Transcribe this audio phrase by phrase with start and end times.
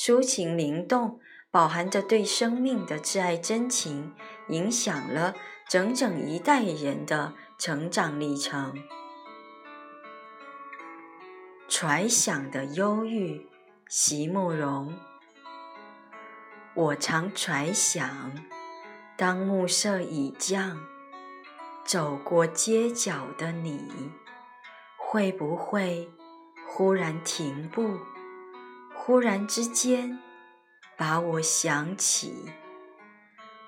[0.00, 1.18] 抒情灵动，
[1.50, 4.14] 饱含着对生命的挚爱真情，
[4.46, 5.34] 影响了
[5.68, 8.78] 整整一代人的成长历程。
[11.66, 13.48] 揣想的忧郁，
[13.88, 14.96] 席慕容。
[16.74, 18.32] 我常揣想，
[19.16, 20.78] 当暮色已降，
[21.84, 24.12] 走过街角的你，
[24.96, 26.08] 会不会
[26.68, 27.98] 忽然停步？
[29.08, 30.18] 忽然之间，
[30.94, 32.44] 把我想起，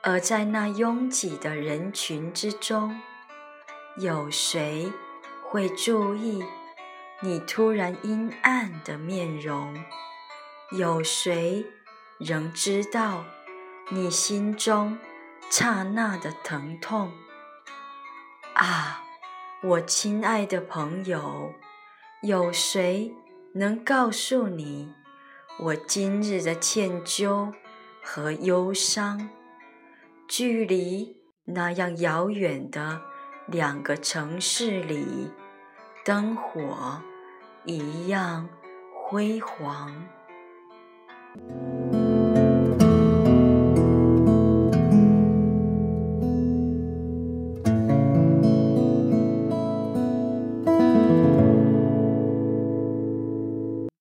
[0.00, 3.00] 而在那拥挤的人群之中，
[3.96, 4.92] 有谁
[5.42, 6.44] 会注意
[7.20, 9.74] 你突然阴暗的面容？
[10.70, 11.66] 有谁
[12.20, 13.24] 仍知道
[13.88, 14.96] 你心中
[15.50, 17.10] 刹那的疼痛？
[18.54, 19.02] 啊，
[19.64, 21.52] 我亲爱的朋友，
[22.22, 23.12] 有谁
[23.54, 24.94] 能告诉你？
[25.56, 27.52] 我今日的歉疚
[28.02, 29.30] 和忧伤，
[30.26, 33.00] 距离那样遥远的
[33.46, 35.30] 两个城市里，
[36.04, 37.00] 灯火
[37.64, 38.48] 一样
[38.92, 39.94] 辉煌。